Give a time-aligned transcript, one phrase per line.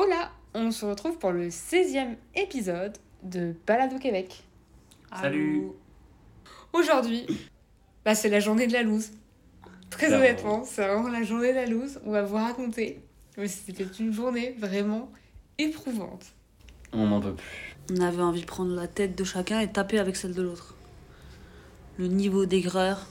[0.00, 4.44] Hola, on se retrouve pour le 16e épisode de Balade au Québec.
[5.12, 5.72] Salut.
[6.72, 7.26] Aujourd'hui,
[8.04, 9.10] bah, c'est la journée de la loose.
[9.90, 11.98] Très honnêtement, c'est vraiment la journée de la loose.
[12.06, 13.02] On va vous raconter.
[13.36, 15.10] Mais c'était une journée vraiment
[15.58, 16.26] éprouvante.
[16.92, 17.76] On n'en peut plus.
[17.98, 20.76] On avait envie de prendre la tête de chacun et taper avec celle de l'autre.
[21.96, 23.04] Le niveau d'aigreur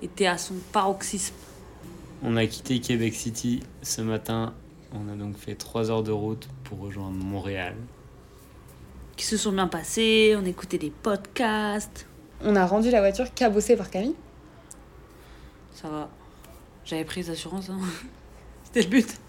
[0.00, 1.34] était à son paroxysme.
[2.22, 4.54] On a quitté Québec City ce matin.
[4.92, 7.74] On a donc fait 3 heures de route pour rejoindre Montréal.
[9.16, 12.06] Qui se sont bien passés, on écoutait des podcasts.
[12.42, 14.16] On a rendu la voiture cabossée par Camille.
[15.74, 16.08] Ça va.
[16.84, 17.70] J'avais pris les assurances.
[17.70, 17.78] Hein.
[18.64, 19.20] C'était le but.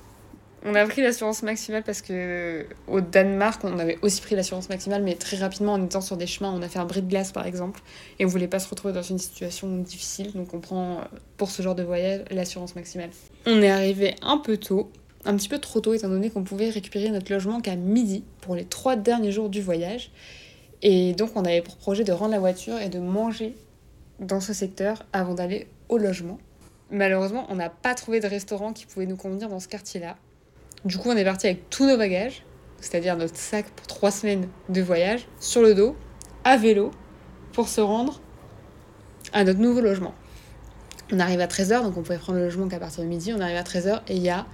[0.63, 5.01] On a pris l'assurance maximale parce que au Danemark, on avait aussi pris l'assurance maximale,
[5.01, 7.31] mais très rapidement en étant sur des chemins, on a fait un bris de glace
[7.31, 7.81] par exemple,
[8.19, 11.01] et on voulait pas se retrouver dans une situation difficile, donc on prend
[11.37, 13.09] pour ce genre de voyage l'assurance maximale.
[13.47, 14.91] On est arrivé un peu tôt,
[15.25, 18.55] un petit peu trop tôt étant donné qu'on pouvait récupérer notre logement qu'à midi pour
[18.55, 20.11] les trois derniers jours du voyage,
[20.81, 23.55] et donc on avait pour projet de rendre la voiture et de manger
[24.19, 26.39] dans ce secteur avant d'aller au logement.
[26.89, 30.17] Malheureusement, on n'a pas trouvé de restaurant qui pouvait nous convenir dans ce quartier-là.
[30.83, 32.43] Du coup, on est parti avec tous nos bagages,
[32.79, 35.95] c'est-à-dire notre sac pour trois semaines de voyage, sur le dos,
[36.43, 36.91] à vélo,
[37.53, 38.21] pour se rendre
[39.33, 40.13] à notre nouveau logement.
[41.11, 43.33] On arrive à 13h, donc on pouvait prendre le logement qu'à partir de midi.
[43.33, 44.45] On arrive à 13h et il y a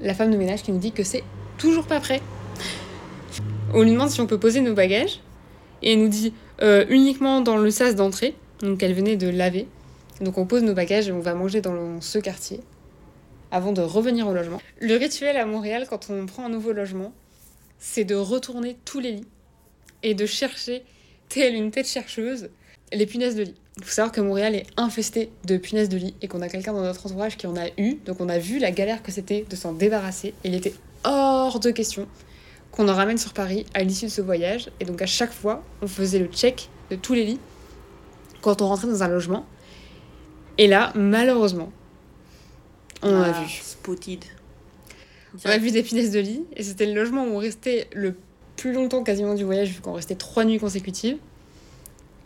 [0.00, 1.24] la femme de ménage qui nous dit que c'est
[1.56, 2.20] toujours pas prêt.
[3.74, 5.20] On lui demande si on peut poser nos bagages
[5.82, 6.32] et elle nous dit
[6.62, 9.66] euh, uniquement dans le sas d'entrée, donc elle venait de laver.
[10.20, 12.60] Donc on pose nos bagages et on va manger dans ce quartier
[13.50, 14.60] avant de revenir au logement.
[14.80, 17.12] Le rituel à Montréal, quand on prend un nouveau logement,
[17.78, 19.28] c'est de retourner tous les lits
[20.02, 20.82] et de chercher,
[21.28, 22.50] telle une tête chercheuse,
[22.92, 23.54] les punaises de lit.
[23.78, 26.72] Il faut savoir que Montréal est infesté de punaises de lit et qu'on a quelqu'un
[26.72, 27.94] dans notre entourage qui en a eu.
[28.06, 30.28] Donc on a vu la galère que c'était de s'en débarrasser.
[30.44, 32.08] Et il était hors de question
[32.72, 34.70] qu'on en ramène sur Paris à l'issue de ce voyage.
[34.80, 37.40] Et donc à chaque fois, on faisait le check de tous les lits
[38.42, 39.46] quand on rentrait dans un logement.
[40.58, 41.70] Et là, malheureusement,
[43.02, 43.48] on a Ah, vu.
[43.62, 44.24] Spotted.
[45.44, 48.16] On a vu des punaises de lit et c'était le logement où on restait le
[48.56, 51.18] plus longtemps quasiment du voyage vu qu'on restait trois nuits consécutives.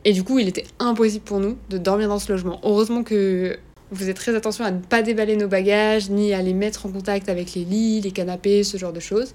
[0.05, 2.61] Et du coup, il était impossible pour nous de dormir dans ce logement.
[2.65, 3.59] Heureusement que
[3.93, 6.91] on faisait très attention à ne pas déballer nos bagages ni à les mettre en
[6.91, 9.33] contact avec les lits, les canapés, ce genre de choses.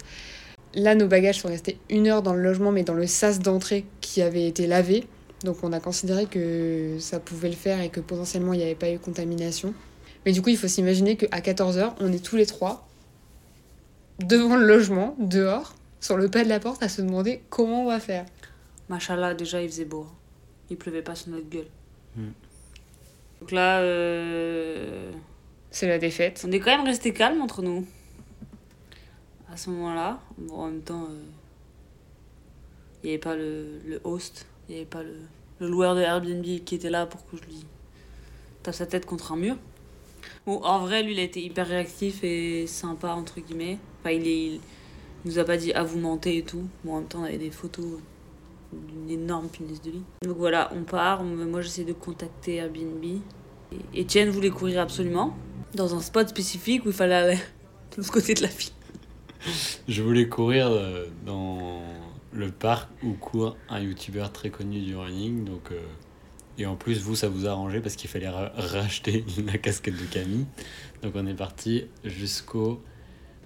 [0.74, 3.84] Là, nos bagages sont restés une heure dans le logement, mais dans le sas d'entrée
[4.00, 5.04] qui avait été lavé.
[5.44, 8.74] Donc, on a considéré que ça pouvait le faire et que potentiellement il n'y avait
[8.74, 9.72] pas eu contamination.
[10.26, 12.88] Mais du coup, il faut s'imaginer qu'à 14h, on est tous les trois
[14.18, 17.88] devant le logement, dehors, sur le pas de la porte, à se demander comment on
[17.88, 18.26] va faire.
[18.88, 20.06] Machallah, déjà il faisait beau.
[20.70, 21.68] Il pleuvait pas sur notre gueule.
[22.16, 22.30] Hmm.
[23.40, 25.12] Donc là, euh,
[25.70, 26.44] C'est la défaite.
[26.46, 27.86] on est quand même resté calme entre nous.
[29.50, 31.22] À ce moment-là, bon, en même temps, euh,
[33.02, 35.16] il n'y avait pas le, le host, il n'y avait pas le,
[35.60, 37.64] le loueur de Airbnb qui était là pour que je lui
[38.62, 39.56] tape sa tête contre un mur.
[40.46, 43.78] Bon, en vrai, lui, il a été hyper réactif et sympa, entre guillemets.
[44.00, 44.60] Enfin, il, est, il
[45.24, 46.66] nous a pas dit, ah, vous mentez et tout.
[46.84, 48.00] Bon, en même temps, on avait des photos
[48.72, 50.02] d'une énorme punaise de lit.
[50.22, 51.22] Donc voilà, on part.
[51.24, 53.04] Moi, j'essaie de contacter Airbnb.
[53.94, 55.36] Et Etienne voulait courir absolument
[55.74, 57.36] dans un spot spécifique où il fallait aller
[57.92, 58.70] de l'autre côté de la ville.
[59.88, 61.80] Je voulais courir euh, dans
[62.32, 65.44] le parc où court un youtubeur très connu du running.
[65.44, 65.80] Donc, euh,
[66.58, 69.96] et en plus, vous, ça vous a arrangé parce qu'il fallait ra- racheter la casquette
[69.96, 70.46] de Camille.
[71.02, 72.82] Donc on est parti jusqu'au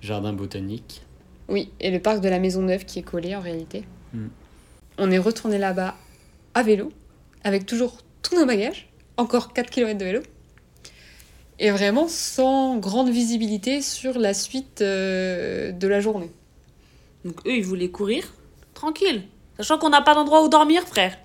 [0.01, 1.03] jardin botanique.
[1.49, 3.85] Oui, et le parc de la Maison Neuve qui est collé en réalité.
[4.15, 4.29] Hmm.
[4.99, 5.97] On est retourné là-bas
[6.55, 6.93] à vélo,
[7.45, 10.23] avec toujours tous nos bagages, encore 4 km de vélo,
[11.59, 16.31] et vraiment sans grande visibilité sur la suite euh, de la journée.
[17.25, 18.35] Donc eux, ils voulaient courir
[18.75, 19.23] tranquille.
[19.59, 21.17] Sachant qu'on n'a pas d'endroit où dormir, frère.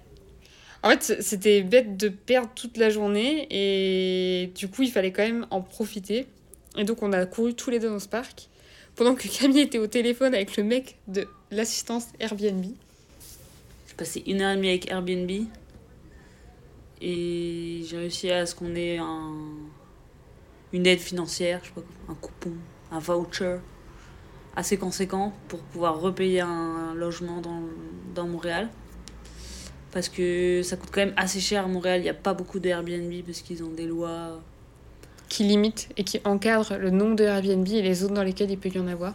[0.84, 5.24] En fait, c'était bête de perdre toute la journée et du coup, il fallait quand
[5.24, 6.28] même en profiter.
[6.78, 8.50] Et donc, on a couru tous les deux dans ce parc
[8.96, 12.66] pendant que Camille était au téléphone avec le mec de l'assistance Airbnb.
[13.98, 15.32] Passé une heure et demie avec Airbnb.
[17.02, 19.34] Et j'ai réussi à ce qu'on ait un...
[20.74, 22.54] une aide financière, je sais pas, un coupon,
[22.92, 23.58] un voucher
[24.56, 27.62] assez conséquent pour pouvoir repayer un logement dans,
[28.16, 28.70] dans Montréal.
[29.92, 32.00] Parce que ça coûte quand même assez cher à Montréal.
[32.00, 34.42] Il n'y a pas beaucoup d'Airbnb parce qu'ils ont des lois.
[35.30, 38.58] qui limite et qui encadre le nombre de Airbnb et les zones dans lesquelles il
[38.58, 39.14] peut y en avoir.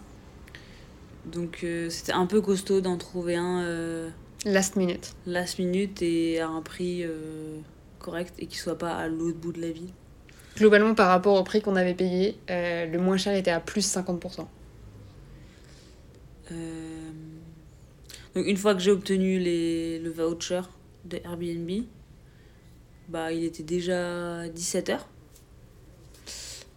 [1.27, 4.11] Donc euh, c'était un peu costaud d'en trouver un euh,
[4.45, 5.15] Last minute.
[5.27, 7.59] last minute et à un prix euh,
[8.01, 9.91] correct et qui soit pas à l'autre bout de la ville.
[10.57, 13.87] Globalement, par rapport au prix qu'on avait payé, euh, le moins cher était à plus
[13.87, 14.47] 50%.
[16.51, 17.11] Euh,
[18.35, 19.99] Donc une fois que j'ai obtenu les...
[20.01, 20.63] le voucher
[21.05, 21.85] de Airbnb,
[23.09, 24.99] bah il était déjà 17h.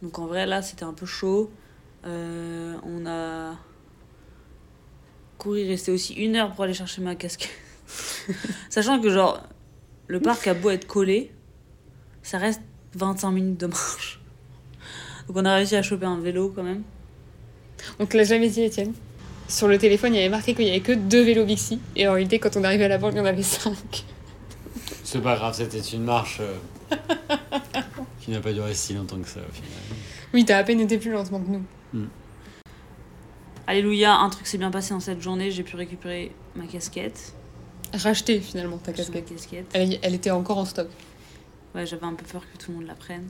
[0.01, 1.51] Donc en vrai là c'était un peu chaud.
[2.05, 3.55] Euh, on a
[5.45, 7.51] couru, resté aussi une heure pour aller chercher ma casquette.
[8.69, 9.43] Sachant que genre
[10.07, 11.31] le parc a beau être collé,
[12.23, 12.61] ça reste
[12.95, 14.19] 25 minutes de marche.
[15.27, 16.81] Donc on a réussi à choper un vélo quand même.
[17.99, 18.93] On te l'a jamais dit, Étienne.
[19.47, 21.79] Sur le téléphone, il y avait marqué qu'il y avait que deux vélos Bixi.
[21.95, 24.05] Et en réalité, quand on est arrivé à la banque, il y en avait cinq.
[25.03, 26.95] C'est pas grave, c'était une marche euh,
[28.21, 29.69] qui n'a pas duré si longtemps que ça au final.
[30.33, 32.07] Oui, t'as à peine été plus lentement que nous.
[33.67, 37.33] Alléluia, un truc s'est bien passé dans cette journée, j'ai pu récupérer ma casquette.
[37.93, 39.25] Racheter finalement ta casquette.
[39.27, 39.65] casquette.
[39.73, 40.87] Elle, elle était encore en stock.
[41.73, 43.25] Ouais, j'avais un peu peur que tout le monde la prenne.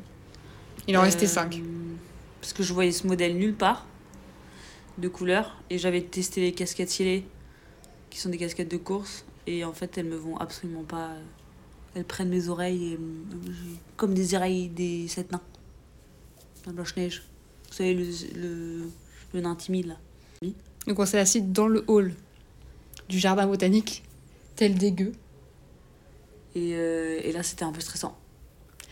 [0.87, 1.61] Il en restait Euh, cinq.
[2.41, 3.85] Parce que je voyais ce modèle nulle part
[4.97, 7.25] de couleur et j'avais testé les casquettes stylées
[8.09, 11.09] qui sont des casquettes de course et en fait elles me vont absolument pas.
[11.09, 11.21] euh,
[11.95, 12.99] Elles prennent mes oreilles et
[13.47, 15.41] j'ai- comme des oreilles des sept nains.
[16.65, 17.23] La Blanche-Neige.
[17.69, 18.05] Vous savez, le,
[18.35, 18.89] le,
[19.33, 19.97] le nain timide là.
[20.87, 22.13] Donc on s'est assis dans le hall
[23.09, 24.03] du jardin botanique,
[24.55, 25.13] tel dégueu.
[26.55, 28.17] Et, euh, et là c'était un peu stressant.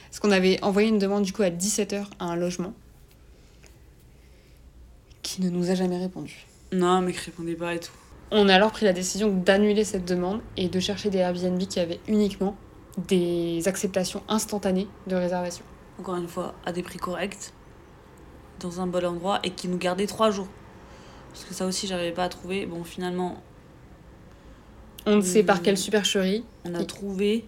[0.10, 2.74] Parce qu'on avait envoyé une demande du coup à 17h à un logement
[5.22, 6.46] qui ne nous a jamais répondu.
[6.72, 7.92] Non, mec, répondez pas et tout.
[8.30, 11.80] On a alors pris la décision d'annuler cette demande et de chercher des Airbnb qui
[11.80, 12.56] avaient uniquement
[13.08, 15.64] des acceptations instantanées de réservation.
[16.00, 17.54] Encore une fois, à des prix corrects,
[18.60, 20.48] dans un bon endroit et qui nous gardait trois jours.
[21.34, 22.66] Parce que ça aussi, j'arrivais pas à trouver.
[22.66, 23.42] Bon, finalement,
[25.06, 25.64] On ne sait par Hmm.
[25.64, 26.46] quelle supercherie.
[26.64, 27.46] on a trouvé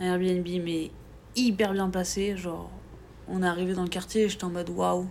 [0.00, 0.90] un Airbnb, mais
[1.36, 2.36] hyper bien placé.
[2.36, 2.70] Genre,
[3.28, 5.06] on est arrivé dans le quartier et j'étais en mode waouh.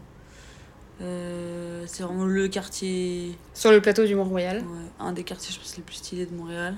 [1.01, 4.57] Euh, c'est vraiment le quartier, Sur le plateau du Mont-Royal.
[4.61, 4.63] ouais,
[4.99, 6.75] un des quartiers, je pense, les plus stylés de Montréal.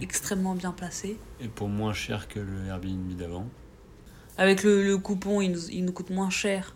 [0.00, 1.18] Extrêmement bien placé.
[1.40, 3.46] Et pour moins cher que le Airbnb d'avant.
[4.38, 6.74] Avec le, le coupon, il nous, il nous coûte moins cher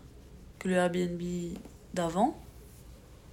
[0.59, 1.21] que le Airbnb
[1.93, 2.39] d'avant.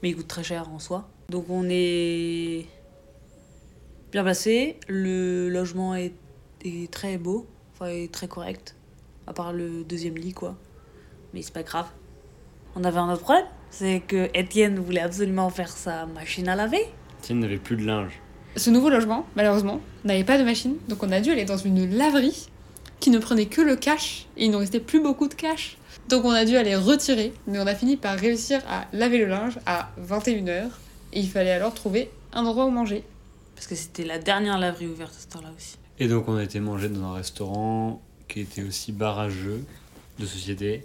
[0.05, 1.09] Mais il coûte très cher en soi.
[1.31, 2.67] Donc on est
[4.13, 4.77] bien placé.
[4.87, 6.13] Le logement est,
[6.63, 7.47] est très beau.
[7.73, 8.77] Enfin, est très correct.
[9.27, 10.57] À part le deuxième lit, quoi.
[11.33, 11.87] Mais c'est pas grave.
[12.77, 13.47] On avait un autre problème.
[13.71, 16.85] C'est que Étienne voulait absolument faire sa machine à laver.
[17.23, 18.21] Tiens, n'avait plus de linge.
[18.57, 21.97] Ce nouveau logement, malheureusement, n'avait pas de machine, donc on a dû aller dans une
[21.97, 22.51] laverie
[23.01, 25.79] qui ne prenait que le cash et il ne restait plus beaucoup de cash.
[26.09, 29.27] Donc on a dû aller retirer, mais on a fini par réussir à laver le
[29.27, 30.67] linge à 21h
[31.13, 33.05] et il fallait alors trouver un endroit où manger.
[33.55, 35.77] Parce que c'était la dernière laverie ouverte à ce temps-là aussi.
[35.99, 39.65] Et donc on a été manger dans un restaurant qui était aussi bar à jeux
[40.19, 40.85] de société.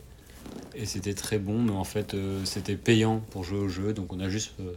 [0.76, 3.94] Et c'était très bon, mais en fait euh, c'était payant pour jouer au jeu.
[3.94, 4.74] Donc on a juste euh,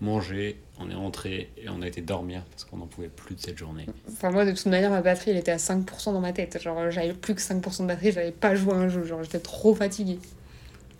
[0.00, 3.40] mangé, on est rentré et on a été dormir parce qu'on n'en pouvait plus de
[3.40, 3.86] cette journée.
[4.10, 6.90] Enfin moi de toute manière ma batterie elle était à 5% dans ma tête, genre
[6.90, 9.74] j'avais plus que 5% de batterie, j'avais pas joué à un jeu, genre j'étais trop
[9.74, 10.18] fatiguée.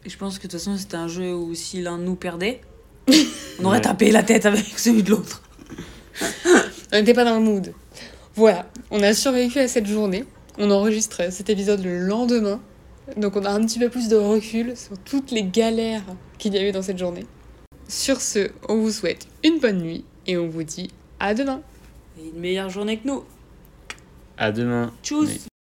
[0.04, 2.14] Et je pense que de toute façon, c'était un jeu où si l'un de nous
[2.14, 2.60] perdait,
[3.60, 3.82] on aurait Ouais.
[3.82, 5.42] tapé la tête avec celui de l'autre.
[6.92, 7.72] On n'était pas dans le mood.
[8.34, 10.24] Voilà, on a survécu à cette journée.
[10.58, 12.60] On enregistre cet épisode le lendemain.
[13.16, 16.02] Donc on a un petit peu plus de recul sur toutes les galères
[16.38, 17.26] qu'il y a eu dans cette journée.
[17.90, 21.60] Sur ce, on vous souhaite une bonne nuit et on vous dit à demain.
[22.20, 23.24] Et une meilleure journée que nous.
[24.38, 24.92] À demain.
[25.02, 25.49] Tchuss Oui.